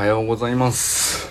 [0.00, 1.28] はようございます。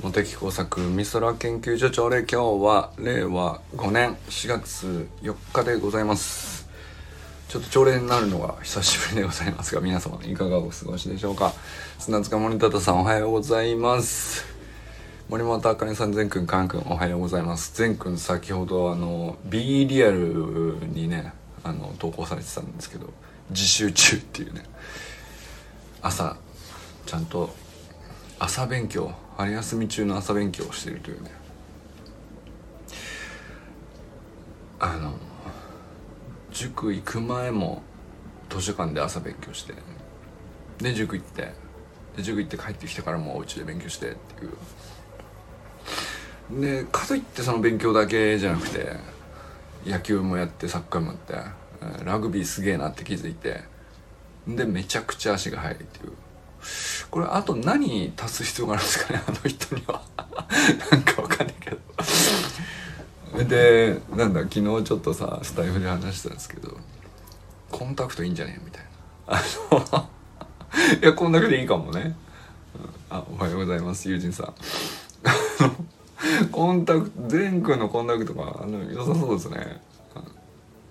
[0.00, 6.68] 茂木工作美空研究所長で今日は令和5年4月4日でございます。
[7.48, 11.52] ちょっと朝礼になるのが 久しぶりでございますが皆様いかがお過ごしでしょうか。
[11.98, 14.44] 砂塚森田さんおはようございます。
[15.28, 17.72] 森本あかねさん全くんかんくんおはようございます。
[17.74, 21.32] 全くん先ほどあの B リアルにね
[21.64, 23.12] あの投稿されてたんですけど
[23.50, 24.62] 自習中っていうね
[26.00, 26.36] 朝
[27.04, 27.52] ちゃんと
[28.40, 29.12] 朝勉強。
[29.36, 31.30] 春休み中の朝勉強をしているというね。
[34.78, 35.12] あの
[36.50, 37.82] 塾行く前も
[38.48, 39.74] 図書館で朝勉強して。
[40.78, 41.52] で塾行って。
[42.16, 44.48] で塾行って帰ってきてからもうお家で勉強してってい
[46.58, 46.60] う。
[46.62, 48.96] でかといってその勉強だけじゃなくて
[49.86, 53.68] 野球もやってサッカーもやってラグビーすげえなって気づいて。
[54.48, 56.09] でめちゃくちゃ足が速いっていう。
[57.10, 60.02] これあと何足す必要があるんですかねあの人には。
[60.90, 61.78] なんかわかんないけど。
[63.44, 66.76] でなんだ昨日ちょっとさスタイフで話したんですけど
[67.70, 68.90] コンタクトいいんじゃねえみたいな。
[69.26, 69.42] あ
[69.92, 70.08] の
[71.02, 72.14] いやコンタクトいいかもね、
[73.08, 74.54] あおはようございます友人さん。
[76.52, 79.80] コンタクト全くんのコンタクトがあの良さそうですね。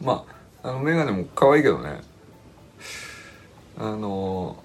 [0.01, 0.25] ま
[0.61, 2.01] ああの眼鏡も可愛いけどね。
[3.77, 4.61] あの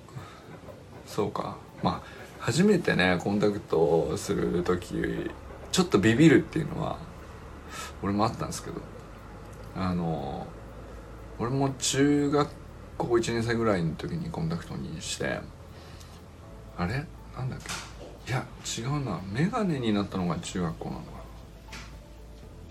[1.15, 1.57] そうか。
[1.83, 2.09] まあ
[2.41, 5.31] 初めてねコンタクトする時
[5.71, 6.99] ちょっとビビるっていうのは
[8.03, 8.81] 俺もあったんですけど。
[9.77, 10.47] あの
[11.41, 12.49] 俺も中学
[12.97, 15.41] 校1年生ぐらいの時にコンタクトにして
[16.79, 17.05] あれ？
[17.37, 17.59] なんだっ
[18.25, 18.31] け？
[18.31, 18.47] いや
[18.79, 19.21] 違うな。
[19.33, 21.07] 眼鏡になったのが中学校なのか。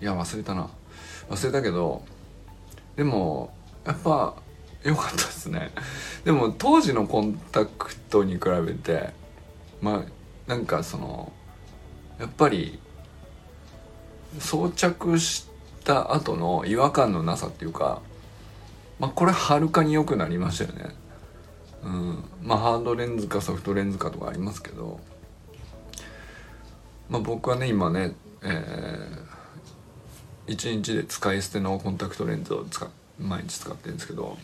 [0.00, 0.70] いや忘れたな。
[1.28, 2.02] 忘れたけど
[2.96, 4.34] でもやっぱ
[4.84, 5.70] 良かったですね。
[6.24, 9.12] でも当時のコンタクトに比べて
[9.80, 11.32] まあなんかその
[12.18, 12.78] やっぱり
[14.38, 15.46] 装着し
[15.84, 18.00] た後の違和感のなさっていうか
[18.98, 20.94] まあこれはるかに良くなりましたよね。
[21.82, 22.24] うん。
[22.42, 25.00] まあハードレンズかソフトレンズかとかありますけど
[27.08, 28.14] まあ僕はね今ね
[28.46, 32.86] えー、1日で使い捨てのコンタクトレンズを使
[33.18, 34.36] 毎日使ってるんですけど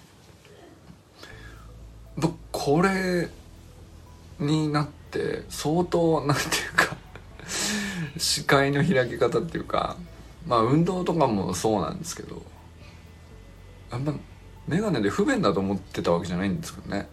[2.63, 3.27] これ
[4.39, 6.95] になって相当なんていうか
[8.19, 9.97] 視界の開き方っていうか
[10.47, 12.43] まあ運動とかもそうなんですけど
[13.91, 14.13] あんま
[14.69, 17.09] 眼鏡で不便だと思ってたわけじゃないんですけどね。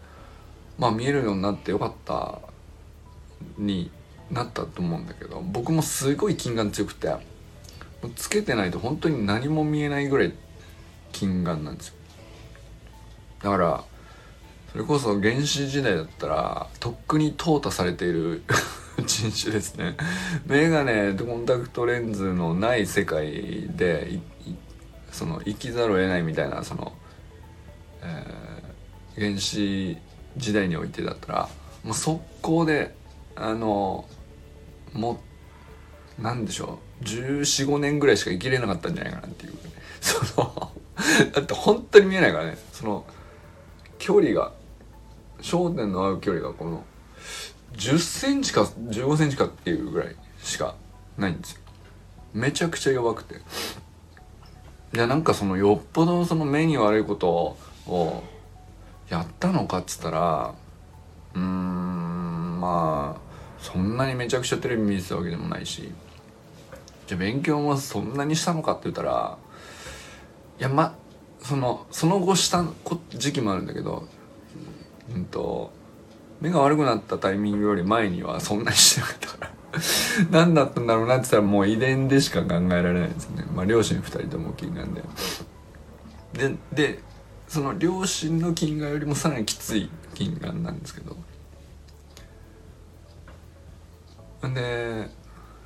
[0.77, 2.39] まあ見えるようになってよかった
[3.57, 3.89] に
[4.29, 7.15] なったと思うんだけど僕もすごい近眼強くて
[8.17, 10.33] つけてないと本当に何も見えないぐらい
[11.13, 11.93] 近眼なんですよ。
[13.43, 13.83] だから
[14.77, 18.43] それこそ原始時代だったらとっくに淘汰されている
[19.07, 19.97] 人種ですね。
[20.45, 24.19] メガネとコンタクトレンズのない世界で
[25.11, 26.93] その生きざるを得ないみたいなその、
[28.03, 29.97] えー、原始
[30.37, 31.49] 時代においてだったら
[31.83, 32.93] もう速攻で
[33.35, 34.07] あの
[34.93, 35.19] も
[36.19, 39.53] なんでしょう1415年ぐらいしか生きれなかったんじゃないかなっていう。
[40.01, 40.71] その
[41.33, 42.59] だって本当に見えないからね。
[42.71, 43.07] その
[43.97, 44.51] 距離が
[45.41, 46.83] 焦点の合う距離がこの
[47.73, 50.75] 10センチか15センチかっていうぐらいしか
[51.17, 51.61] ないんですよ。
[52.33, 53.35] めちゃくちゃ弱くて。
[54.93, 58.23] いやなんかそのよっぽどその目に悪いことを
[59.09, 60.53] やったのかっつったら
[61.35, 65.91] うーんまあそんなにめちゃくちゃテレビ見てたわけでもないし。
[67.07, 69.37] じゃあ勉強もそんなにしたのかって言ったら
[70.59, 70.95] いやま
[71.39, 72.65] そのその後した
[73.11, 74.07] 時期もあるんだけど
[75.13, 75.71] うんと
[76.41, 79.57] 目が悪くなったタイミングより前にはそんなにしてなかったから。
[80.31, 83.45] 何だったんだろうなって言ったらもう遺伝でしか考えられないですね。
[83.53, 85.03] まあ両親2人とも金眼で。
[86.33, 86.99] でで
[87.47, 91.15] その両親の金眼よりもさらにきつい金眼なんですけど。
[94.53, 95.09] で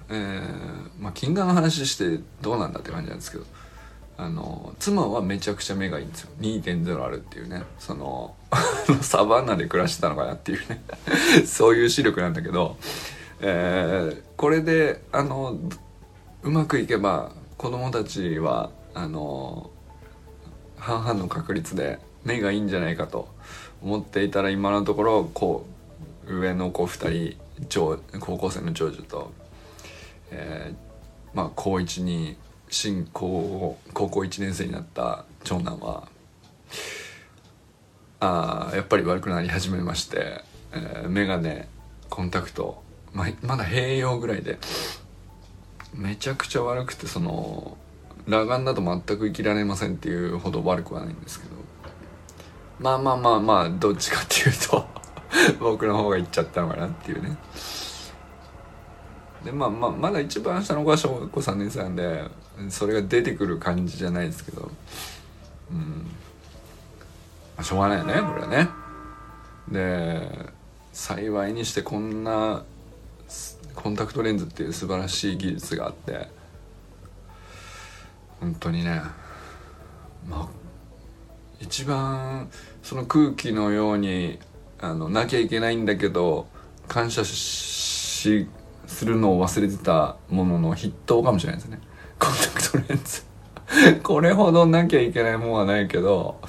[0.10, 3.46] えー、まあ金眼の話してどうなんだって感じなんですけど。
[4.18, 6.30] あの妻はめちゃくちゃ目がいいんですよ。
[6.40, 7.64] 2.0あるっていうね。
[7.80, 8.36] その
[9.02, 10.84] サバンナで暮らしてたのかなっていうね。
[11.46, 12.78] そういう視力なんだけど、
[13.40, 15.58] えー、これであの
[16.44, 19.72] うまくいけば子供たちはあの
[20.78, 23.28] 半々の確率で目がいいんじゃないかと
[23.82, 25.66] 思っていたら今のところこ
[26.28, 29.32] う上の子2人高校生の長女と、
[30.32, 32.38] えー、まあ高1に
[32.72, 36.08] 新高高校1年生になった長男は
[38.22, 40.42] あやっぱり悪くなり始めまして、
[40.72, 41.64] えー、眼鏡
[42.10, 42.82] コンタクト
[43.14, 44.58] ままだ併用ぐらいで
[45.94, 47.78] めちゃくちゃ悪くてその
[48.26, 51.52] 裸眼だと全く生きられませんっていうほど悪くはないんですけど
[52.80, 54.86] まあまあまあまあどっちかっていうと
[55.60, 57.36] 僕の方がいっちゃったのかなっていうね。
[59.44, 62.24] でまあまあまだ一番下の子は小学校3年生なんで
[62.70, 64.72] それが出てくる感じじゃないですけど。
[65.72, 65.74] う
[67.62, 68.70] ん、しょうがないよねこれはね。
[69.70, 70.50] で
[70.92, 72.64] 幸いにしてこんな
[73.76, 76.28] コンタクトレンズっていう素晴らしい技術があって
[78.42, 79.02] 本当にね
[80.28, 80.48] まあ
[81.62, 82.50] 一番
[82.84, 84.40] その空気のように
[84.80, 86.48] あのなきゃいけないんだけど
[86.88, 88.48] 感謝し
[88.88, 91.80] するのを忘れてたものの筆頭かもしれないですね。
[92.20, 93.32] コンタクトレンズ。
[94.04, 96.40] これほどなきゃいけないもんはないけど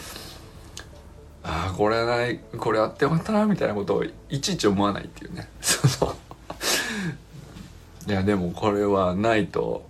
[1.45, 5.49] ああこれないこれあってよかったなみたいなことをいちいち思わないっていうね。
[5.61, 9.85] そうそういやでもこれはないと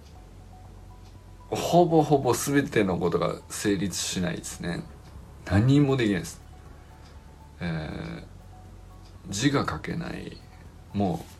[1.51, 4.83] ほぼほぼ全てのことが成立しないですね。
[5.45, 6.41] 何もできないです。
[7.61, 8.23] えー、
[9.29, 10.39] 字が書けない。
[10.95, 11.32] もう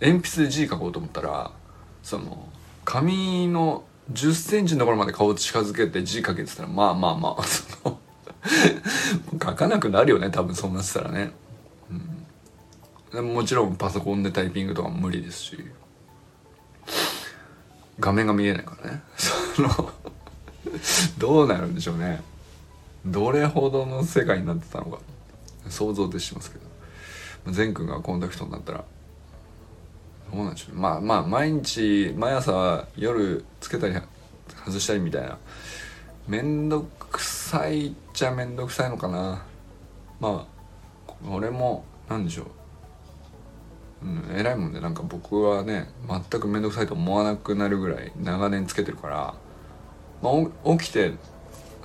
[0.00, 1.50] 鉛筆で字書こうと思ったら
[2.02, 2.48] その
[2.84, 8.00] 紙の1 0ンチのところまで顔近づけて字書けてたらまあまあまあ その
[9.32, 11.32] 書かなくなるよね多分そんなしたらね、
[13.12, 15.70] うん、もちろんパソコンでタイピングとかも無理ですし。
[18.00, 19.02] 画面が見えないからね。
[19.16, 19.92] その
[21.18, 22.22] どうなるんでしょうね。
[23.04, 24.98] どれほどの世界になってたのか
[25.68, 27.52] 想像でしますけど。
[27.52, 28.84] 善くんがコンタクトになったら
[30.32, 33.94] どうなんでしょうまあまあ毎日毎朝夜つけたり
[34.64, 35.38] 外したりみたいな。
[36.28, 39.44] 面倒くさいっちゃ面倒くさいのかな。
[40.20, 40.60] まあ
[41.28, 42.44] 俺も何でしょ
[44.02, 49.34] う、うん、偉いもんでなんか僕はね全く面倒くさいと思わなくなるぐらい長年つけてるから、
[50.22, 51.12] まあ、起きて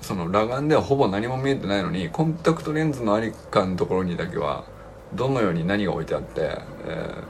[0.02, 4.66] その裸眼ではほぼ何も見えてないのにコンタクトレンズのありかのところにだけは
[5.14, 7.24] どのように何が置いてあって、えー、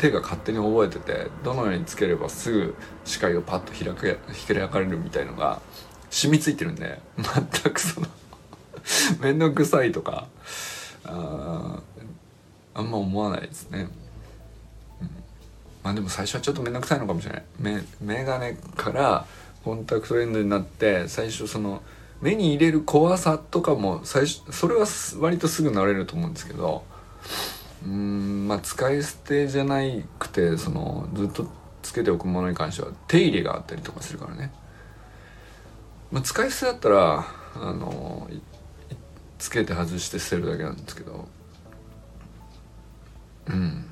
[0.00, 2.74] 手が勝手に覚えててどのようにつければすぐ
[3.04, 5.60] 視界をパッと開け開かれるみたいのが
[6.08, 8.06] 染みついてるんで全くその
[9.20, 10.26] 面倒くさいとか
[11.04, 11.80] あ
[12.72, 13.90] あんま思わないですね、
[15.02, 15.10] うん、
[15.84, 17.44] まあでも最初はちょっと面倒くさいのかもしれない。
[17.58, 19.26] メメガネから
[19.62, 21.82] コンタクトレンズになって最初その
[22.22, 24.86] 目に入れる怖さとかも最初それは
[25.18, 26.84] 割とすぐ慣れると思うんですけど
[27.84, 29.80] うんまあ使い捨てじゃな
[30.18, 31.46] くてそのずっと
[31.82, 34.52] つけておくものに関しては手入れがあったりとかするからね、
[36.10, 38.28] まあ、使い捨てだったらあの
[39.38, 41.28] つけて外して捨てるだけなんですけど。
[43.48, 43.86] うん。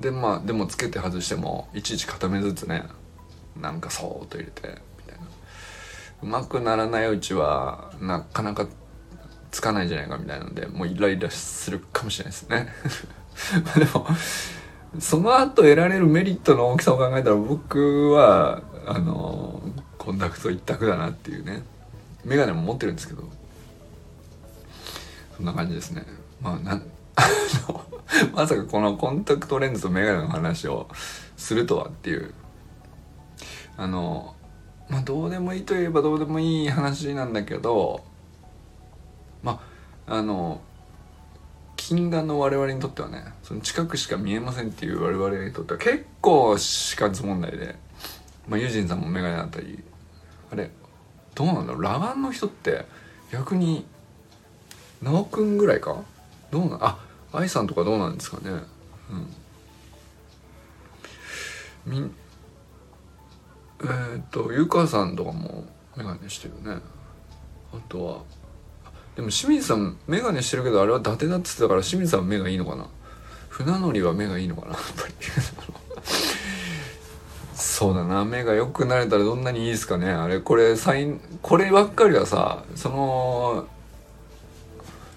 [0.00, 2.84] でまあでもつけて外してもいちいち片目ずつね
[3.60, 5.26] なんかそーっと入れてみたいな。
[6.22, 8.66] うまくならないうちはなかなか
[9.50, 12.68] つかないじゃないかみたいなのでもうイライラするかもしれないですね。
[13.76, 14.06] でも
[14.98, 19.62] その後得られるメリットの大きさを考えたら僕はあの
[19.98, 21.62] コンタクト一択だなっていうね。
[22.24, 23.22] メガネも持ってるんですけど。
[25.36, 26.04] そんな感じですね。
[26.40, 26.82] まあなん
[28.34, 30.88] まさかこのコンタクトレンズとメガネの話を
[31.36, 32.34] するとはっていう。
[33.76, 34.34] あの
[34.88, 38.02] まあどうでもいいといえばどうでもいい話なんだけど
[39.42, 39.60] ま
[40.06, 40.60] ああの
[41.76, 47.76] 近眼の我々にとってはねその近くしか見えませんっていう我々にとっては結構死活問題で、
[48.48, 49.82] まあ、ユージンさんも眼鏡だったり
[50.50, 50.70] あれ
[51.34, 52.84] どうなんだろう裸眼の人って
[53.30, 53.86] 逆に
[55.00, 56.02] 直くんぐらいか？
[56.50, 56.98] どうなんあ
[57.32, 58.50] 愛さんとかどうなんですかね？
[61.86, 61.92] うん。
[61.92, 62.14] みん
[63.80, 65.64] えー、っとゆかさんとかも
[65.96, 66.80] 眼鏡してるね。
[67.72, 68.22] あとは
[69.18, 72.86] でも清水さん眼鏡してるけどあれは伊達だって言ってたから清水さん目がいいのかな？
[73.48, 74.74] 船乗りは目がいいのかな？
[74.74, 75.14] やっぱり。
[77.56, 80.08] そうだな目が良くなれたらどんなにいいですかね。
[80.08, 83.66] あれこれ才こればっかりはさその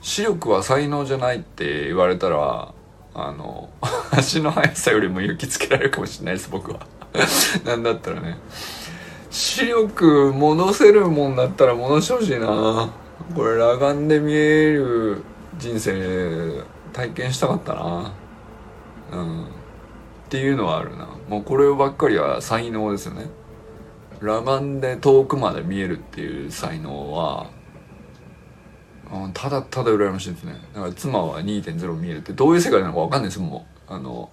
[0.02, 2.74] 視力は才能じゃないって言われたら
[3.14, 3.70] あの
[4.10, 6.88] 足の速さよりも勇気つけられるかもしれないです僕は。
[7.66, 8.40] なんだったらね。
[9.30, 12.90] 視力戻せるもんだったら戻してほしいな。
[13.36, 15.24] これ裸眼で見える
[15.58, 16.64] 人生
[16.94, 18.14] 体験したかったな。
[19.12, 19.44] うん。
[19.44, 19.48] っ
[20.30, 21.10] ていうのはあるな。
[21.28, 23.26] もうこればっかりは才能ですよね。
[24.20, 27.50] 裸眼で遠くまで見えるっていう才能は
[29.12, 30.54] うんただただ羨ましいですね。
[30.74, 33.94] だから妻は2.0見えるってどういう世界なのか分かんないですもう。
[33.94, 34.30] あの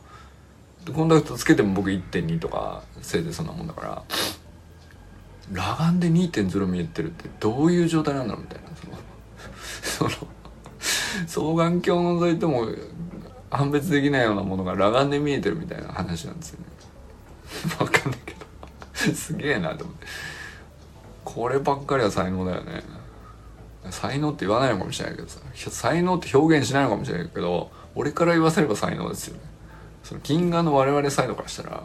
[0.95, 4.03] コンタクトつけても僕1.2とかせいでそんなもんだから。
[5.55, 8.68] 裸眼で2.0見えてるってどういう状態なんだろうみたいな。
[11.27, 12.69] その双眼鏡を覗いても
[13.51, 16.67] 判別できないようなものが裸眼で見えてるみたいな話なんですよね。
[17.79, 18.47] 分かんないけど。
[19.15, 20.07] すげえなと思って。
[21.25, 22.83] こればっかりは才能だよね。
[23.91, 25.41] 才能って言わないのかもしれないけどさ。
[25.55, 29.41] 才能って表現しないのかもしれないけど俺から言わせれば才能ですよね。
[30.05, 31.83] その金眼の我々サイドからしたら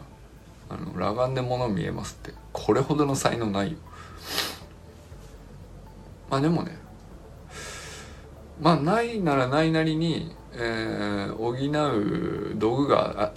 [0.70, 3.78] あの裸眼で物見えますってこれほどの才能ないよ。
[6.30, 6.83] まあでもね
[8.60, 13.32] まあないならないなりに、えー、補う道具があ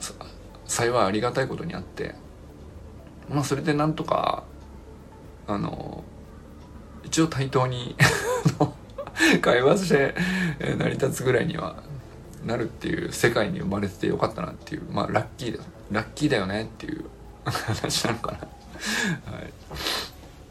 [0.66, 2.16] 幸いありがたいことにあって
[3.30, 4.44] まあそれでなんとか
[5.48, 6.04] あの
[7.04, 7.96] 一応対等に
[9.42, 10.16] 会話して
[10.60, 11.82] 成り立つぐらいには
[12.46, 17.06] なるっていう世界に生まれててよかったなっていうまあラッキーだラッキーだよねっていう
[17.46, 18.38] 話なのかな。
[18.38, 19.54] はい。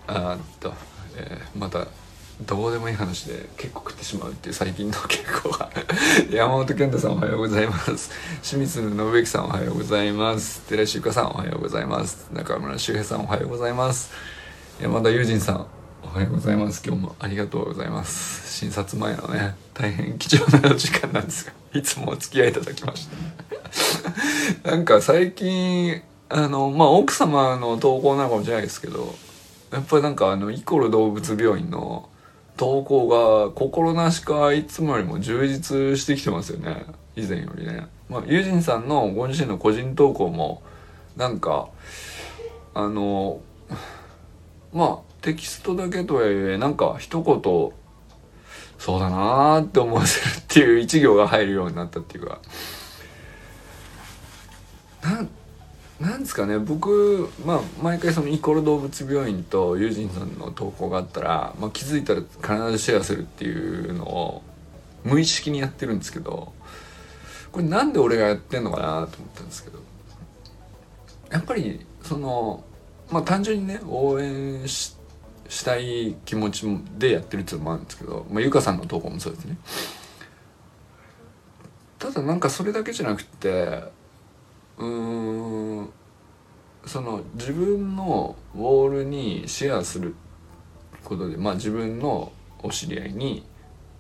[0.09, 0.73] あっと、
[1.17, 1.87] えー、また
[2.43, 5.71] どうでもいい話で結構食ってしまうっていう最近の傾向が
[6.31, 8.11] 山本健太さんおはようございます。
[8.43, 10.61] 清水信之さんおはようございます。
[10.69, 12.29] 寺石ゆかさんおはようございます。
[12.33, 14.13] 中村修平さんおはようございます。
[14.83, 15.67] 山田友人さん
[16.03, 16.83] おはようございます。
[16.87, 18.59] 今日もありがとうございます。
[18.59, 23.09] 診察前のね大変貴重な時間なんですがいつもお付き合いいただきまし
[24.63, 24.69] た。
[24.71, 29.15] なんか最近あのまあ奥様の投稿なのかもしれないですけど
[29.73, 32.11] やっぱりなんかあのイコロ動物病院の
[32.57, 36.87] 投稿が心なしかいつもよりも充実してきてますよね。
[37.15, 37.87] 以前よりね。
[38.09, 40.63] まあ友人さんのご自身の個人投稿も
[41.17, 41.69] なんか
[42.75, 43.41] あの
[44.73, 47.43] まあテキストだけとはいえなんか一言
[48.79, 52.41] そうだなーって思わせるっていう一行が入るようになったっていうか。
[55.03, 55.29] なん
[56.01, 64.43] なんですかね僕、まあ、毎回そのイコール動物病院と友人さんの投稿があったら、まあ、気づいたら必ずシェアするっていうのを
[65.05, 66.53] 無意識にやってるんですけど
[67.51, 69.79] これなんで俺がやってんのかなと思ったんですけど
[71.31, 72.63] やっぱりその
[73.11, 74.95] まあ単純にね応援し
[75.65, 76.67] たい気持ち
[76.99, 79.57] でやってるっていうのもあるんですけど、まあ、ゆかさんの投稿もそうですね。
[81.99, 83.85] ただなんかそれだけじゃなくて
[84.79, 85.89] うん
[86.85, 90.15] その自分のウォールにシェアする
[91.05, 93.45] ことでまあ自分のお知り合いに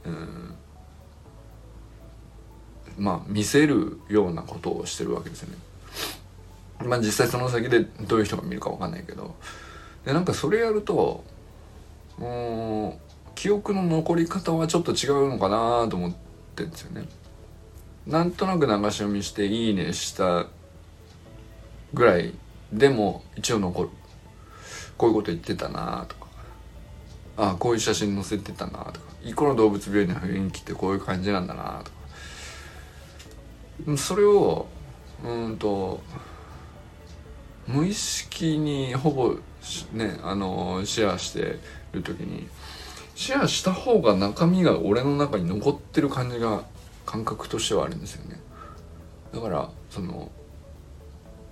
[0.04, 0.54] うん
[2.99, 5.59] まあ見せるようなことをしてるわけですよね。
[6.85, 9.35] まあ実際その先でどういう人が見るか分かんないけど
[10.04, 11.25] でなんかそれやると
[12.18, 12.92] うん
[13.35, 16.12] 記憶の残り方はちょっと違うのかなと思っ
[16.54, 17.06] てんですよね。
[18.06, 20.47] なんとなく流し読みして「いいね」した
[21.96, 22.34] ぐらい
[22.72, 23.88] でも一応残る。
[24.98, 26.26] こういうこと言ってたなとか。
[27.38, 29.06] ああこういう写真載せてたなとか。
[29.24, 31.90] 一個の動物病院の雰囲気ってこういう感じなんだなと
[33.92, 33.96] か。
[33.96, 34.66] それを
[35.24, 36.00] うんと
[37.66, 39.34] 無意識にほぼ
[39.92, 41.58] ねあのシェアして
[41.92, 42.46] る時に
[43.14, 46.64] シェアした方が中身が俺の中に残ってる感じが
[47.06, 48.38] 感覚としてはあるんですよね。
[49.32, 50.30] だからその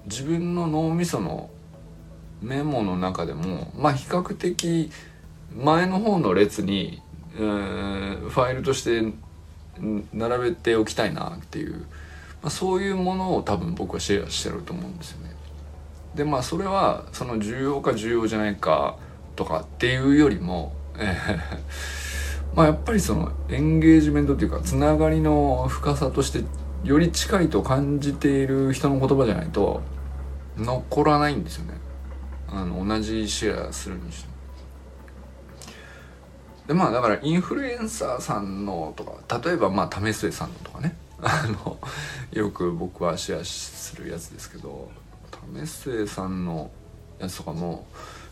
[0.07, 1.51] 自分の脳みその
[2.43, 4.91] メモの中でもまあ比較的
[5.57, 7.01] 前の方の列に、
[7.37, 9.13] えー、ファイルとして
[10.13, 11.81] 並べておきたいなっていう、
[12.43, 15.35] まあ、そういうものを多分僕はシェアしてると思うんですよね。
[16.15, 18.97] でまあそれはその重要か重要じゃないか
[19.37, 21.17] とかっていうよりも、え、
[22.55, 26.45] まあやっぱりそのエンゲージメントっていうかつながりの深さとして
[26.85, 29.83] より近いと感じている人の言葉じゃないと
[30.57, 31.75] 残らないんですよね。
[32.49, 34.35] あの同じシェアするにして
[36.69, 40.97] でまあだからインフルエンサーさんのとか例えばまあ為末さんのとかね。
[41.27, 41.79] あの
[42.33, 44.91] よく僕はシェアするやつですけど
[45.55, 46.71] 為末さんの
[47.19, 47.87] やつとかも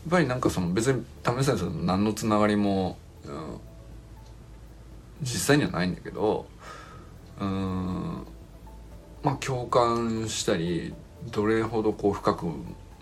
[0.04, 3.60] やっぱりなんかその別に為末さんと何のつながりも、うん、
[5.22, 6.46] 実際にはないんだけど
[7.40, 8.26] うん
[9.22, 10.92] まあ共感したり
[11.30, 12.46] どれほどこう深く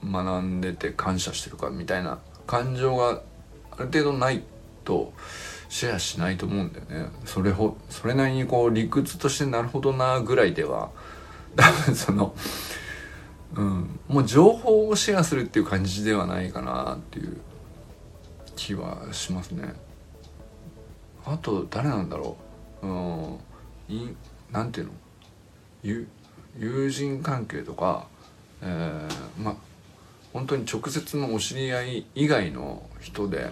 [0.05, 3.23] 学んでて感謝してるかみたいな感情が
[3.73, 4.43] ある程度ない
[4.85, 5.13] と
[5.69, 7.11] シェアしないと思うんだよね。
[7.25, 10.91] それほそれなりにこう理屈としてなるほどなぐらいでは
[11.57, 12.35] 多分 その
[13.57, 17.37] うんもう情報をシェアするっていう感じではないかなっていう
[18.57, 19.75] 気はしますね。
[21.25, 22.37] あと誰なんだろ
[22.83, 22.87] う。
[22.87, 23.39] うん
[23.89, 24.15] い
[24.51, 24.93] なんていうの？
[26.59, 28.07] 友人関係とか、
[28.63, 29.57] えー、ま
[30.33, 33.51] 本当に直接のお知り合い以外の人で、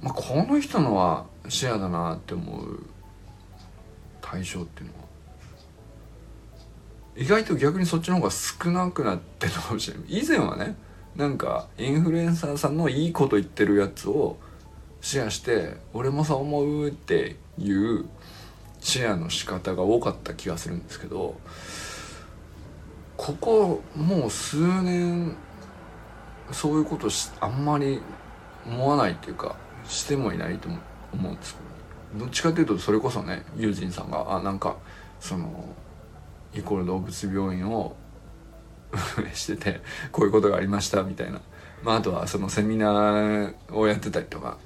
[0.00, 2.82] ま、この人のはシェアだなって思う
[4.20, 5.06] 対象っていうのは
[7.16, 10.18] 意外と逆にそっちの方が少なくなってるかもしれない。
[10.22, 10.76] 以前はね
[11.16, 14.36] なんかインフルエンサーさんのいいこと言ってるやつを
[15.00, 18.04] シェアして俺もそう思うっていう
[18.86, 21.40] シェアの仕方が多かった気がするんですけど
[23.16, 25.34] ここもう数年
[26.52, 28.00] そういうことしあんまり
[28.64, 29.56] 思わないっていうか
[29.88, 30.68] してもいないと
[31.12, 31.60] 思うんですけ
[32.16, 34.76] どどっちかっていうとそれこそねユージンさんがあなんか
[35.18, 35.64] その
[36.54, 37.96] イコール動物病院を
[39.18, 39.80] 運営 してて
[40.12, 41.40] こういうことがありましたみたいな、
[41.82, 44.58] まあ、あとはそのセミナーをやってたりとか、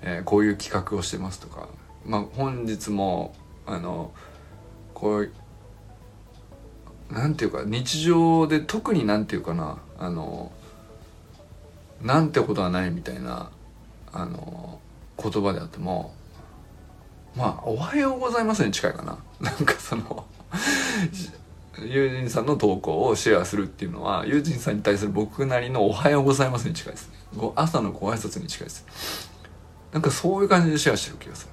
[0.00, 1.68] えー、こういう企画をしてますとか、
[2.06, 3.34] まあ、本日も
[3.70, 4.12] あの
[4.94, 5.30] こう
[7.12, 10.52] なんていうか日常で特になんていうかなあの
[12.02, 13.50] なんてことはないみたいな
[14.12, 14.80] あの
[15.22, 16.14] 言葉であっても
[17.36, 19.18] まあ「おはようございます」に近いかな。
[19.40, 20.26] なんかその
[21.78, 27.14] 友人さんの投稿をシェアするっていうのは友人さんに対する僕なりの「おはようございます」に近いですね。
[27.54, 29.30] 朝のご挨拶に近いです。
[29.92, 31.52] なんかそういう感じでシェアしてる気がする、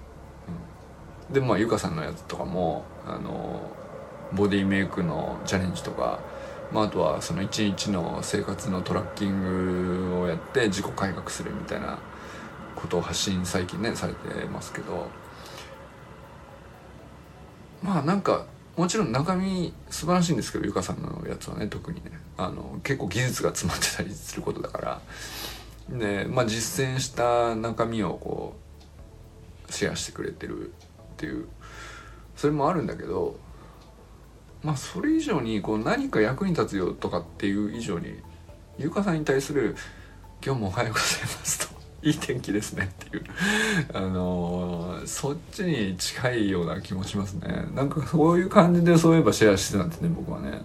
[1.31, 3.61] でまあゆかさんのやつとかもあの
[4.33, 6.19] ボディメイクのチャレンジとか
[6.71, 11.97] まあ、あとはその一日の生活のトラッキングをやって自己改革するみたいな
[12.75, 15.07] ことを発信最近ねされてますけど
[17.81, 22.11] まあなんかもちろん中身素晴らしいんですけどゆかさんのやつはね特にね。
[22.39, 25.01] あの結構技術が詰まってたりすることだから。
[25.89, 28.55] で、まあ、実践した中身をこ
[29.67, 30.73] うシェアしてくれてる
[31.17, 31.47] っていう
[32.35, 33.39] それもあるんだけど
[34.63, 38.19] まあそれ以上にこう何か役に立つよとかっていう以上に
[38.77, 39.75] ゆかさんに対する
[40.45, 43.23] 「今日もおはようございます」と「いい天気ですね」っていう。
[43.93, 47.65] あのー、そっちに近いような気もしますね。
[47.73, 50.61] なんかそういう感じでそういえばシェアしてたんですね僕はね。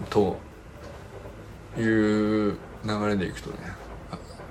[0.00, 0.38] うん、と
[1.78, 3.56] いう流れでいくとね。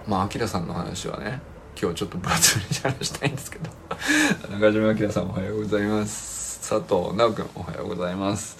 [0.07, 1.41] まああきらさんの話はね。
[1.81, 3.69] 今日ちょっと分厚めに話したいんですけど。
[4.51, 6.69] 中島明さんおはようございます。
[6.69, 8.57] 佐藤直君おはようございます。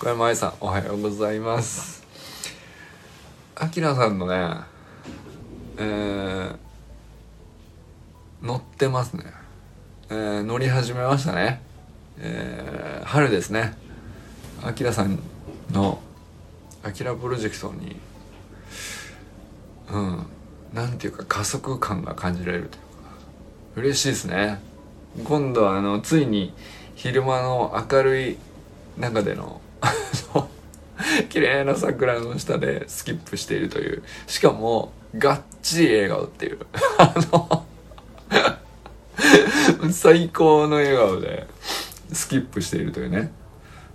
[0.00, 2.04] 小山愛さんおはようございます。
[3.72, 4.62] 明さんのね
[5.76, 9.32] えー、乗ってますね、
[10.10, 11.62] えー、乗り始めましたね。
[12.18, 13.78] えー、春ですね。
[14.80, 15.20] 明さん
[15.70, 16.00] の
[16.82, 17.94] アキラプロジェクトに
[19.88, 20.26] うん
[20.76, 22.86] なんていうか加速感が感じられるというか。
[23.76, 24.60] 嬉しいですね。
[25.24, 26.52] 今度はあのついに
[26.94, 28.36] 昼間の明るい
[28.98, 29.62] 中での
[31.30, 34.02] 綺麗な桜の下でスキップしているという。
[34.26, 36.58] しかもがっちり笑顔っていう。
[36.98, 37.64] あの
[39.90, 41.46] 最高の笑顔で
[42.12, 43.32] スキップしているというね。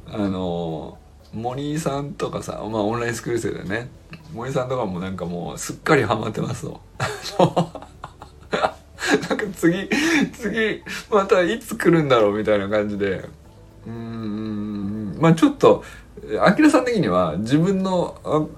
[0.08, 0.98] あの
[1.34, 3.89] 森井さんとかさまあオンラインスクール生でね
[4.34, 6.82] 森井さんとかもなんかもうすっかりハマってますと。
[9.30, 9.89] なんか次、
[10.32, 13.26] 次、またいつ来るんだろうみたいな感じで。
[13.86, 15.84] うーん、まあちょっと、
[16.39, 18.50] あきらさん的には自分の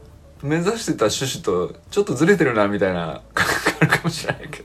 [0.42, 4.63] 目指してた趣旨とちょっとずれてるなみたいな感覚あるかもしれないけど。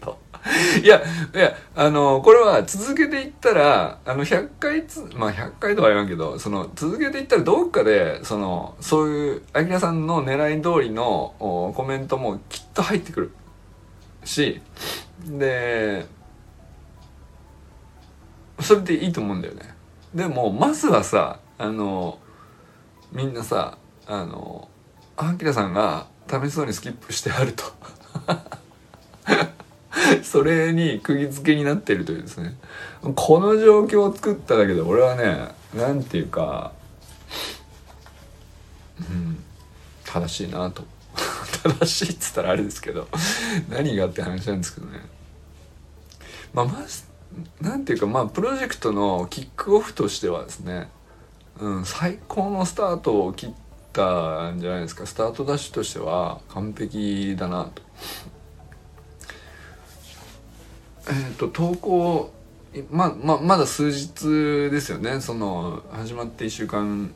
[0.83, 1.03] いや、
[1.35, 13.31] いや、あの、これは続けていったら、あの、100回つ、まあ100回とは言わんけど、その、続けていったらどっかで、その、そういう、あきらさんの狙い通りのコメントもきっと入ってくる
[14.25, 14.61] し、
[15.27, 16.07] で、
[18.61, 19.75] それでいいと思うんだよね。
[20.15, 22.19] でも、まずはさ、あの、
[23.13, 24.69] みんなさ、あの、
[25.17, 27.65] あきらさんが試しそうにスキップしてあると。
[30.23, 32.57] それに釘付けになってるというですね。
[33.15, 36.73] この状況を作っただけで俺はね何て言うか
[38.99, 39.43] うん
[40.05, 40.85] 正しいなと。
[41.63, 43.09] 正しいっつったらあれですけど
[43.69, 45.01] 何がって話なんですけどね。
[46.55, 47.05] まあまず
[47.61, 50.89] 何ていうかまあプロジェクトのキックオフとしてはですね、
[51.61, 53.51] うん、最高のスタートを切っ
[53.93, 55.07] たんじゃないですか。
[55.07, 57.83] スタートダッシュとしては完璧だなと。
[61.09, 62.33] えーと、投稿
[62.91, 65.21] まままだ数日ですよね。
[65.21, 67.11] その始まって1週間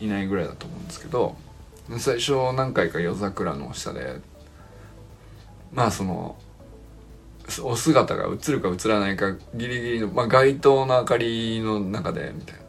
[0.00, 1.36] 以内ぐらいだと思うんですけど
[1.98, 4.16] 最初何回か夜桜の下で
[5.72, 6.36] まあその
[7.62, 12.66] お姿が映るか映らないかギリギリの、まあ、街灯の明かりの中でみたいな。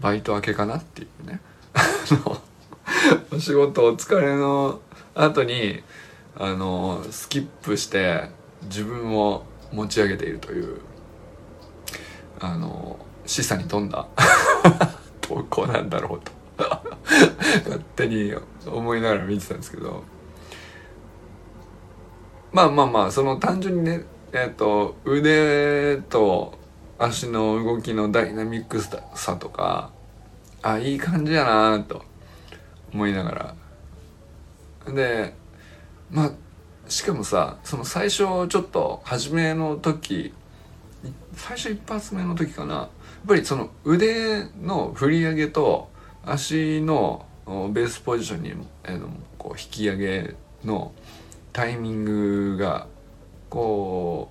[0.00, 1.40] バイト明けかなっていうね。
[3.32, 4.80] お仕事お疲れの
[5.14, 5.82] 後に
[6.36, 8.30] あのスキップして
[8.64, 10.80] 自分を持ち上げているという
[12.40, 14.06] あの示唆に富んだ
[15.20, 16.32] 投稿なんだろうと
[17.64, 18.34] 勝手に
[18.66, 20.04] 思いながら見てたんですけど
[22.52, 26.58] まあまあまあその単純にねえっ、ー、と腕と
[26.98, 29.90] 足の動きのダイナミックさとか
[30.62, 32.04] あいい感じやなと
[32.92, 33.54] 思いなが
[34.86, 34.92] ら。
[34.92, 35.34] で
[36.10, 36.32] まあ
[36.88, 40.32] しかもさその最初ちょっと初めの時
[41.34, 42.74] 最初一発目の時かな。
[42.74, 42.88] やっ
[43.26, 45.90] ぱりその腕の振り上げと
[46.24, 50.92] 足のベースポジションに、えー、こう引き上げの
[51.52, 52.86] タイミングが
[53.50, 54.30] こ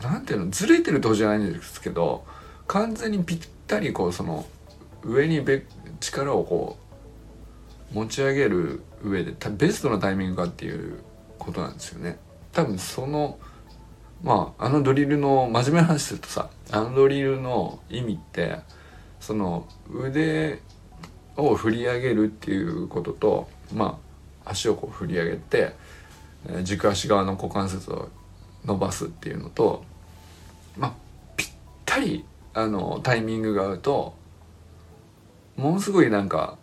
[0.00, 2.24] うなんていうのずれてるとじゃないんですけど
[2.66, 4.46] 完全にぴったりこうその
[5.02, 5.64] 上にべ
[6.00, 6.76] 力をこ
[7.92, 11.00] う持ち上げる上でベストのタイミングかっていう
[11.38, 12.18] ことなんですよね。
[12.52, 13.38] 多分その
[14.22, 18.58] まああのドリルの真面目な話するとさあのドリルの意味って
[19.20, 20.60] その腕
[21.36, 23.98] を振り上げるっていうこととま
[24.44, 25.74] あ足をこう振り上げて
[26.62, 28.08] 軸足側の股関節を
[28.64, 29.84] 伸ばすっていうのと
[30.78, 30.92] まあ
[31.36, 31.48] ぴっ
[31.84, 34.14] たりあのタイミングが合うと
[35.56, 36.56] ものすごいなんか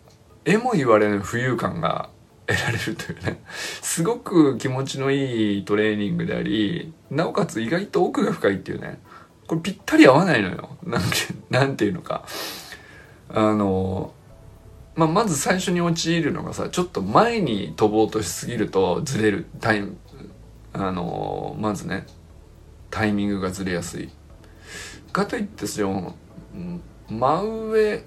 [0.44, 2.10] 絵も言われぬ浮遊感が
[2.46, 3.40] 得られるというね。
[3.82, 9.00] すごく気持ちのいいトレーニングでありなおかつ意外と奥が深いっていうね。
[9.46, 10.76] これぴったり合わないのよ。
[10.84, 11.06] なんて
[11.50, 12.24] なんていうのか。
[13.28, 14.12] あの
[14.96, 19.96] まあ、まず最初に陥るのがさちょっと前に飛ぼうとしすぎるとずれるタイム
[20.72, 22.06] あのまずね
[22.90, 24.10] タイミングがずれやすい。
[25.12, 26.14] かといってその
[27.08, 28.04] 真上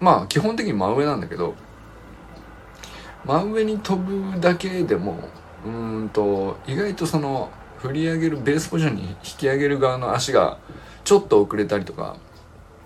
[0.00, 1.54] まあ基本的に真上なんだけど
[3.24, 5.16] 真上に飛ぶだけでも
[5.64, 10.58] うんと意外とその振り上げるベースポジションに引き上げる側の足が
[11.04, 12.16] ちょっと遅れたりとか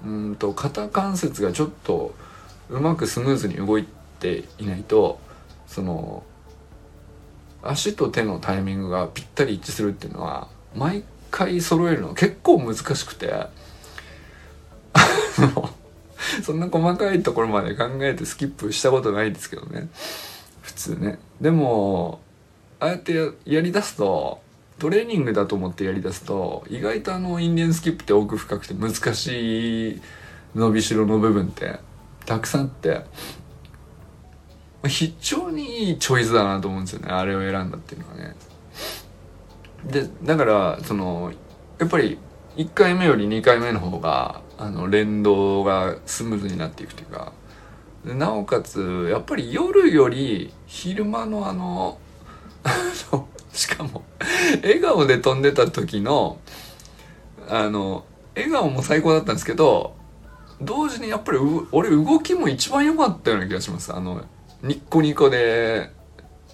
[0.05, 2.15] うんと肩関節がちょっと
[2.69, 3.87] うまくスムーズに動い
[4.19, 5.19] ていないと
[5.67, 6.25] その
[7.63, 13.47] 足と手のタイミングがぴったり一致するっていうのは毎回揃えるの結構難しくて。
[16.43, 19.89] そんな細かいところまで考えてスキップしたことないですけどね。
[20.63, 21.19] 普通ね。
[21.41, 22.21] でも
[22.81, 24.41] ああやってやりだすと
[24.79, 30.01] トレーニングだと思ってやりだすと意外とあのインディアンスキップって奥深くて難しい
[30.55, 31.79] 伸びしろの部分って
[32.27, 33.03] たくさんあって
[34.87, 37.09] 非常にいいチョイスだなと思うんですよね。
[37.11, 38.37] あれを選んだっていうのはね。
[39.87, 41.33] でだからその
[41.79, 42.19] やっぱり
[42.57, 47.33] 1回目より2回目の方があの連動がスムーズになっていくというか。
[48.15, 51.99] なおかつやっぱり夜より昼間のあの
[53.53, 54.05] しかも
[54.63, 56.39] 笑顔で飛んでた時の
[57.49, 58.05] あの
[58.37, 59.97] 笑顔も最高だったんですけど
[60.61, 61.39] 同時にやっぱり
[61.73, 63.93] 俺動きも一番良かったような気がします。
[63.93, 64.23] あの
[64.63, 65.91] ニッコニコで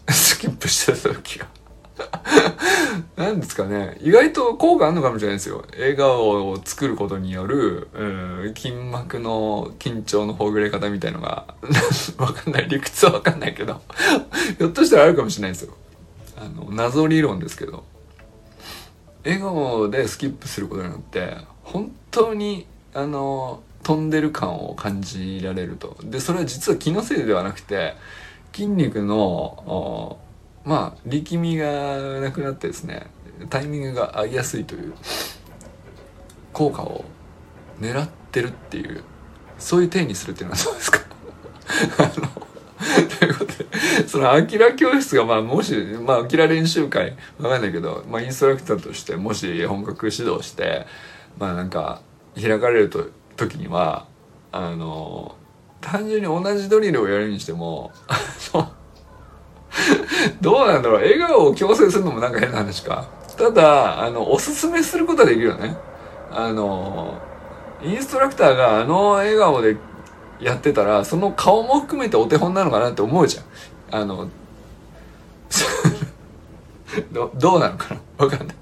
[0.09, 1.52] スキップしてた時が。
[3.17, 3.99] 何ですかね。
[4.01, 5.65] 意外と効果あるのかもしれないですよ。
[5.73, 8.05] 笑顔を作ることによる、う
[8.51, 11.55] ん、筋膜の緊張のほぐれ方みたいのが。
[12.19, 12.69] わかんない。
[12.69, 13.81] 理屈はわかんないけど。
[14.59, 15.75] ひょっとしたらあるかもしれないですよ。
[16.37, 17.85] あの謎理論ですけど。
[19.25, 25.97] 笑顔でスキップすることによって本当にあの飛んでる感を感じられると。
[26.03, 27.95] でそれは実は気のせいではなくて
[28.53, 30.19] 筋肉の
[30.65, 33.07] まあ力みがなくなってですね
[33.51, 34.95] タイミングが合いやすいという
[36.53, 37.05] 効果を
[37.81, 39.03] 狙ってるっていう
[39.59, 41.01] そういう体にするっていうのはどうですか？
[41.99, 42.43] あの
[43.19, 50.87] ということでそのアキラ教室がまあもしまあアキラ練習会わかんないけど、まあ、インストラクターとしてもし本格指導して
[51.39, 52.03] まあなんか
[52.41, 54.07] 開かれると時には
[54.51, 55.37] あの
[55.81, 58.19] 単純に同じドリルをやるにしてもあ
[58.55, 58.73] の
[60.41, 63.09] どうなんだろう笑顔を強制するのもなんか変な話か。
[63.37, 65.77] ただ、あの、おすすめすることはできるよね。
[66.31, 67.21] あの、
[67.83, 69.77] インストラクターがあの笑顔で
[70.41, 74.03] やってたら、その顔も含めてお手本なのかなって思うじゃん。
[74.03, 74.29] あの、
[77.11, 78.57] どどうなのかなわかんない。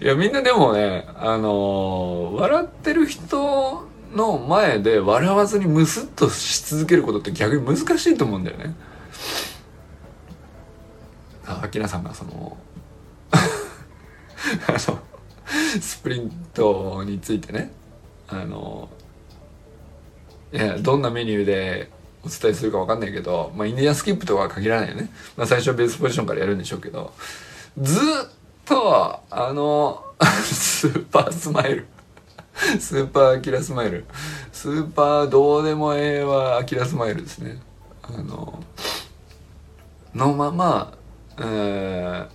[0.00, 8.74] いや、みんなでもね、あの笑ってる人の前で笑わずにムスッとし続けることって逆に難しいと思うんだよね。
[11.46, 12.56] あきらさんがその
[14.68, 14.78] あの
[15.80, 17.72] スプリントについてね
[18.28, 18.88] あの
[20.52, 21.90] いやどんなメニューで
[22.24, 27.12] お伝えするか分かんないけど、まあ、インディアンスキップとは限らないよね、まあ、最初はベースポジションからやるんでしょうけど
[27.78, 28.02] ずっ
[28.64, 30.04] とあの
[30.42, 31.86] スーパースマイル。
[32.80, 34.06] スーパーアキラスマイル。
[34.52, 37.60] スーパーどうでもええわアキラスマイルですね。
[38.02, 38.62] あの
[40.14, 40.94] のまま、
[41.38, 42.28] え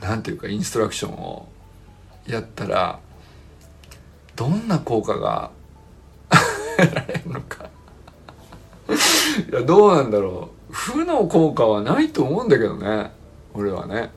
[0.00, 1.48] ー、なんていうかインストラクションを
[2.26, 3.00] やったら
[4.36, 5.50] どんな効果が
[6.78, 7.68] 得られるのか。
[9.50, 10.72] いやどうなんだろう。
[10.72, 13.10] 負の効果はないと思うんだけどね。
[13.54, 14.10] 俺はね。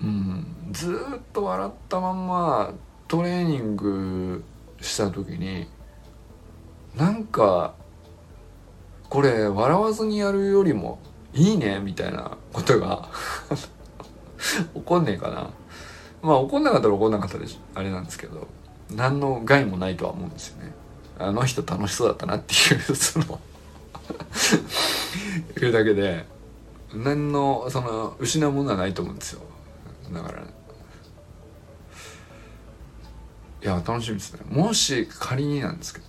[0.00, 0.46] うん。
[0.70, 2.72] ずっと笑ったまんま
[3.08, 4.44] トレーニング
[4.80, 5.66] した時に
[6.96, 7.74] なんか
[9.10, 11.00] これ笑わずにやるよりも
[11.34, 13.08] いいねみたいなことが
[14.72, 15.50] 怒んねえかな。
[16.22, 18.46] まあ怒んなかったら怒んなかったでしあれなんですけど
[18.90, 20.72] 何の害もないとは思うんですよね。
[21.18, 23.40] あの人楽しそうだったなっていうその
[25.60, 26.24] い うだけで
[26.94, 29.42] 何のその失うものはないと思うんですよ。
[30.12, 30.54] だから、ね
[33.62, 34.40] いや楽しみですね。
[34.48, 36.06] もし仮になんですけど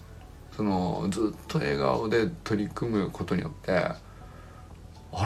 [0.56, 3.96] そのずっと笑顔で取り組むことによってあ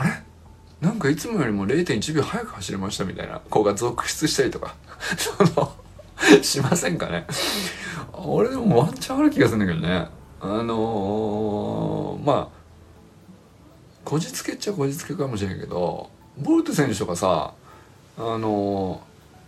[0.02, 0.10] れ？
[0.80, 4.74] なんかいつもよりも0.1秒早く走れましたみたいな子が続出したりとか
[5.16, 5.72] その
[6.42, 7.26] しませんかね？
[8.12, 10.08] 俺でもワンチャンある気がするんだけどね。
[10.40, 12.56] あのー、まあ
[14.04, 17.54] こじつけっちゃこじつけかもしれんけどボルト選手とかさ
[18.18, 19.00] あの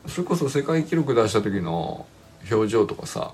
[0.07, 2.07] ー、それこそ世界記録出した時の
[2.51, 3.33] 表情とかさ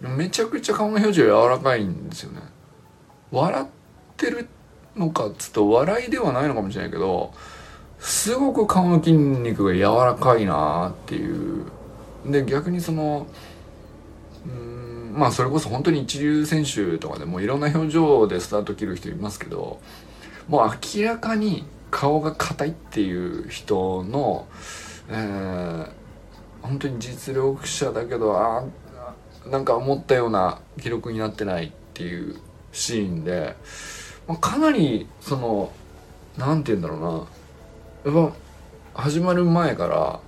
[0.00, 2.40] めちゃくちゃ顔の表情柔らかいんですよね。
[3.30, 3.66] 笑っ
[4.16, 4.48] てる
[4.96, 7.32] のかっつうと笑いではないのかもしれないけど
[8.00, 11.64] すごく顔の筋肉が柔らかいなっていう。
[12.26, 13.26] で逆にその
[14.44, 19.80] うんまあそれこそ本当に一流選手とかでもいろんな表情でスタート切る人いますけど
[20.48, 24.46] もう明らかに顔が硬いっていう人の、
[25.08, 25.88] えー、
[26.62, 28.64] 本当に実力者だけどあ
[29.46, 32.36] なんか思ったような記録になってないっていう
[32.72, 33.56] シーンで、
[34.28, 35.72] まあ、かなりその
[36.36, 36.96] 何て言うんだろ
[38.04, 38.12] うな。
[38.22, 38.32] やっ
[38.94, 40.20] ぱ始まる前から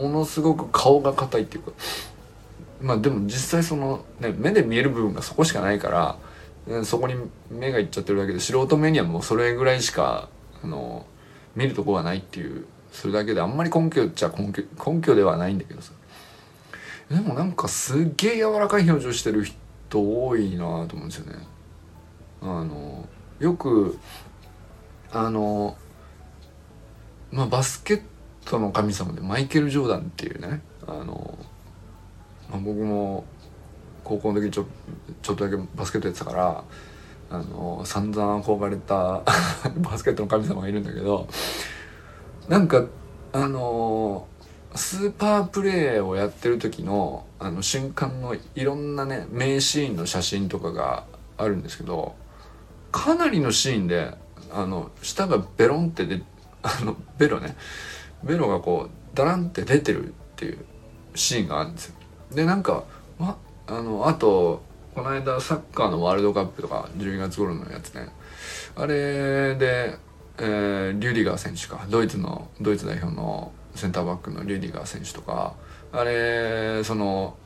[0.00, 1.72] ものすごく顔が硬いっていうか
[2.80, 6.16] まあでも実際その、ね、目で見える部分がそこしかないか
[6.68, 7.14] ら、そこに
[7.50, 10.28] 目がいっちゃってるだけで素人目にはもうそれぐらいしか
[10.62, 11.06] あの
[11.56, 15.92] 見るとこがないっていうそれだけであんまり根拠っちゃ根拠根拠ではないんだけどさ。
[17.10, 19.56] でもなんかすっげえ柔らかい表情してる人
[20.26, 21.38] 多いなと思うんですよね。
[22.42, 23.08] あの
[23.40, 23.98] よく
[25.10, 25.76] あの
[27.30, 28.02] まあバスケッ
[28.44, 31.38] トの神様でマイケル・ジョーダンっていうねあの、
[32.50, 33.24] まあ、僕も
[34.04, 34.66] 高校の時ちょ
[35.22, 36.64] ちょっとだけバスケットやってたから
[37.30, 39.22] あの散々憧れた
[39.76, 41.28] バスケットの神様がいるんだけど
[42.48, 42.84] なんか
[43.32, 44.26] あの
[44.74, 51.04] スーパープレーをやってる時のあの瞬間のいろんなね名シーンの写真とかが
[51.36, 52.14] あるんですけど
[52.92, 54.12] かなりのシーンで
[54.52, 56.22] あの舌がベロンってで
[56.62, 57.56] あのベロね。
[58.22, 60.58] ベロがこうダランって出てるっていう
[61.14, 61.94] シーンがあるんですよ。
[62.34, 62.84] でなんか、
[63.18, 64.62] ま、あのあと
[64.94, 68.08] この間サッカーのワールドカップとか12月頃のやつね。
[68.76, 69.96] あれで、
[70.38, 71.86] えー、リュディガー選手か。
[71.88, 75.54] ドイツのドイツ代表のセンターバックのリュディガー選手とか
[75.92, 77.36] あれその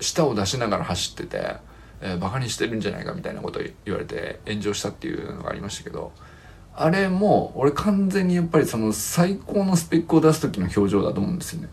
[0.00, 1.56] 舌を出しながら走ってて、
[2.00, 6.12] えー、バカにしてるんじゃないかみたいなこと言われて炎上したっていうのがありましたけど
[6.74, 11.68] あれも俺完全にやっぱりその最高のスペックを出す時の表情だと思うんですよね。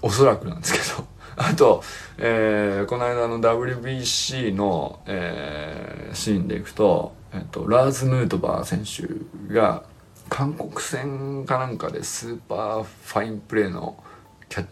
[0.00, 1.06] おそらくなんですけど。
[1.36, 1.84] あと、
[2.16, 9.84] えー、この間の WBC の、えー、シーンでいくと、えっと、ラーズ・ヌートバー選手が
[10.28, 14.02] 韓国戦かなんかでスーパーファインプレーの
[14.48, 14.66] キャ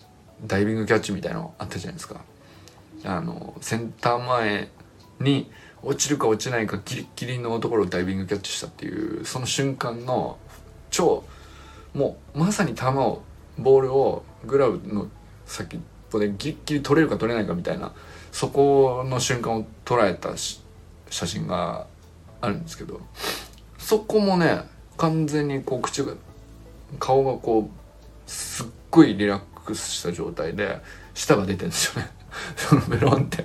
[0.47, 2.21] ダイビングキャッチみたいのあったじゃないですか。
[3.05, 4.69] あのセンター前
[5.21, 5.51] に
[5.83, 10.38] 落ちるか落ちないかギリギリのところをダイビングキャッチしたっていうその瞬間の
[10.90, 11.25] 超
[11.95, 13.23] もうまさに球を
[13.59, 15.09] ボールをグラブの
[15.47, 17.92] 先っぽでギリギリ取れるか取れないかみたいな
[18.33, 21.87] そこの瞬間を捉えた写真が
[22.40, 23.01] あるんですけど
[23.79, 24.62] そこもね
[24.97, 26.15] 完全にこう口が
[26.99, 30.81] 顔がこうすっごいリラックスした状態で
[31.15, 32.11] 舌が出てるんですよね。
[32.57, 33.45] そのベロンって。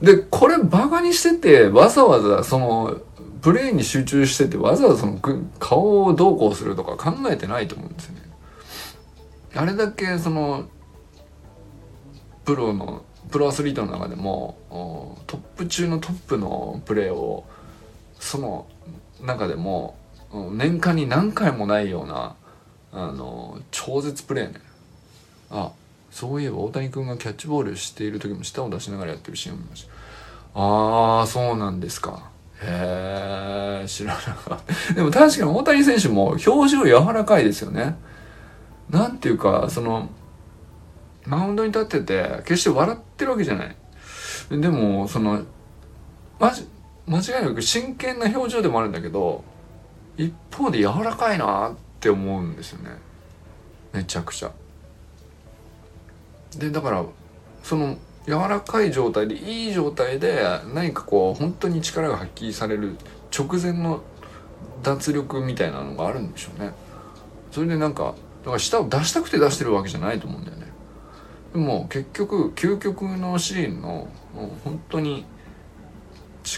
[0.00, 2.96] でこれバカにしててわざわざその
[3.40, 5.18] プレーに集中しててわざわざその
[5.60, 8.22] 顔をどうこうするとか考えてないと思うんですよね。
[9.54, 10.64] あれだけその
[12.44, 14.58] プロのプロアスリートの中でも
[15.26, 17.44] トップ中のトップのプレーを
[18.18, 18.66] その
[19.20, 19.96] 中でも
[20.32, 22.36] 年間に何回もないような
[22.92, 24.60] あの超絶プレーね。
[25.50, 25.72] あ
[26.10, 29.92] そういえば大谷君がキャッチボールしている時も舌を出しながらやってるシーンを見ました。
[30.54, 32.30] ああそうなんですか。
[32.62, 34.94] へえ知らなかった。
[34.94, 37.96] でも確かに大谷選手も表情柔らかいですよね。
[38.90, 40.08] なんていうかその
[41.24, 43.76] マウンドに立ってて決して笑ってるわけじゃない。
[44.50, 45.42] でもその
[46.38, 46.66] まじ
[47.06, 49.44] 間違いなく真剣な表情でもあるんだけど
[50.24, 52.90] 一方で柔らかいなって思うんですよね。
[53.92, 54.52] めちゃくちゃ。
[56.58, 57.04] でだから
[57.62, 60.42] その柔らかい状態でいい状態で
[60.74, 62.96] 何かこう本当に力が発揮される
[63.36, 64.02] 直前の
[64.82, 66.72] 脱力みたいなのがあるんでしょうね。
[67.50, 70.66] それでなんかだから舌を出したくて出してるわけじゃないと思うんだよね。
[71.52, 75.24] でも結局究極のシーンのもう本当に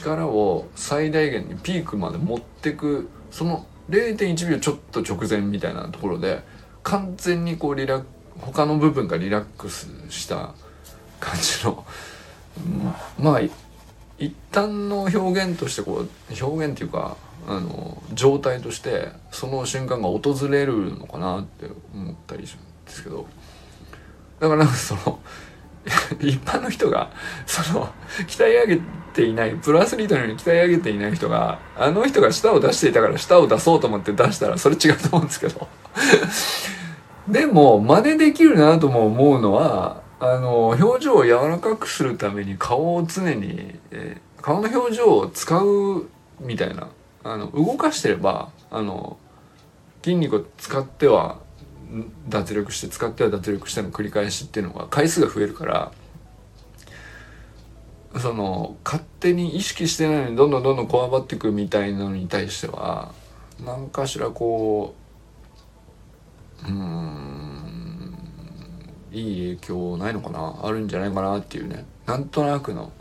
[0.02, 6.42] 力を最大限にピークまで持ってくその0.1秒ちょっと直前みたいなところで
[6.83, 8.02] 完全にこうリラ
[8.40, 10.54] 他の部分がリラックスした
[11.20, 11.85] 感じの
[13.18, 13.40] まあ
[14.18, 23.26] 一旦の表現としてこう表現っていうかあの状態としてその瞬間が訪れるのかなって思ったりするんですけど。
[24.40, 25.20] だからその
[26.20, 27.11] 一般の人が
[27.47, 27.88] その
[28.27, 28.81] 鍛え上げ
[29.12, 35.68] ていないプロアスリートのように鍛え上げていない人があの人が舌を出していたから舌を出そうと思って出したらそれ違うと思うんですけど。
[37.29, 46.07] でも真似できるなとも思うのはあの表情を柔らかくするために顔を常に、え、顔の表情を使う
[46.38, 46.88] みたいな
[47.23, 49.16] あの動かしてればあの
[50.03, 51.38] 筋肉を使っては
[52.29, 55.92] 脱力して使っては脱力しての繰り返しっていうのが回数が増えるから
[58.18, 63.12] その勝手に意識してないのにどんどんどんどんこわばっていくみたいなのに対しては
[63.64, 64.94] 何かしらこ
[66.64, 68.16] ううん
[69.12, 70.61] いい影響ないのかな？
[70.62, 71.85] あるんじゃないかなっていうね。
[72.07, 72.92] なんとなくの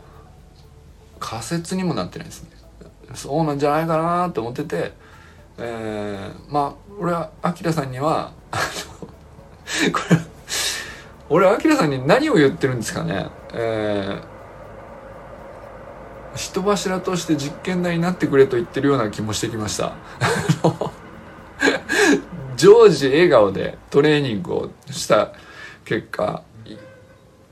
[1.18, 2.50] 仮説にもなってないですね。
[3.14, 4.92] そうなんじゃないかなと思ってて
[5.58, 9.06] えー、まあ俺はアキラさんにはあの
[9.92, 10.16] これ
[11.28, 13.28] 俺はアキラさんに何を言ってるんですかね。
[13.52, 14.34] えー
[16.34, 19.92] 人柱として実験台になってくれと言ってるような気もしてきました。
[22.56, 25.32] 常時 笑顔でトレーニングをした
[25.84, 26.42] 結果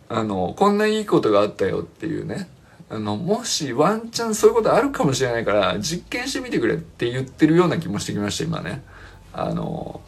[0.09, 2.49] あのこんないいことがあったよっていうね。
[2.93, 8.83] あのもしワンチャンそういうことあるかもしれないから実験してみてくれって言ってるような気もしてきました今ね。
[9.33, 10.03] あの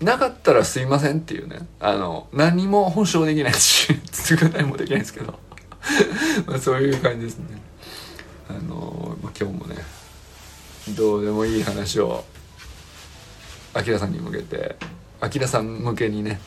[0.00, 1.68] なかったらすいませんっていうね。
[1.78, 5.38] あの何も保証できないし償いもできないんですけど。
[6.48, 7.60] まあそういう感じですね。
[8.48, 9.76] あの、まあ、今日もね
[10.96, 12.24] どうでもいい話を
[13.74, 14.76] あきらさんに向けて
[15.20, 16.40] あきらさん向けにね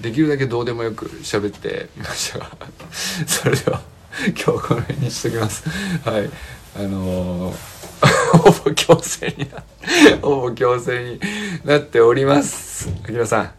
[0.00, 2.50] できるだけどうでもよく喋ってみましたが。
[3.28, 3.93] それでは。
[4.34, 5.68] 今日この辺にしときます。
[6.08, 6.30] はい。
[6.76, 7.56] あのー、
[8.38, 9.62] ほぼ強制にな
[10.22, 11.20] ほぼ強制に
[11.64, 12.88] なっております。
[13.04, 13.50] あきらさん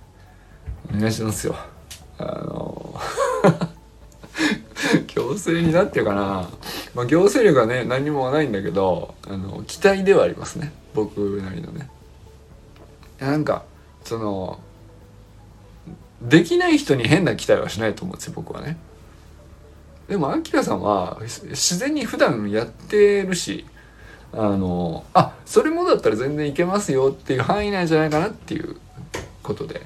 [0.96, 1.56] お願いしますよ。
[2.18, 3.76] あのー
[5.08, 6.50] 強制になってるかな、
[6.94, 10.74] まあ、行政力はね何もないんだけどあの期待ではありますね。
[10.94, 11.90] 僕なりのね。
[13.20, 13.64] なんか
[14.04, 14.60] その
[16.22, 18.78] できない人に変な期待はしないと思うんですよ僕はね。
[20.08, 23.66] でもアキラさんは自然に普段やってるし
[24.34, 28.76] あのあそれもだったら全然いけますよっていう範囲なんじゃないかなっていう
[29.42, 29.82] ことで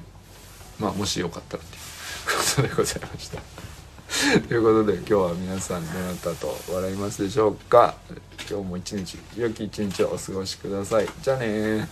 [0.80, 1.82] まあもしよかったらっていう
[2.26, 3.42] ことでございました。
[4.48, 7.96] ということで今日は皆さんどなたと笑いますでしょうか？
[8.50, 11.08] 今日も一日良き一日をお過ごしください。
[11.22, 11.88] じゃあね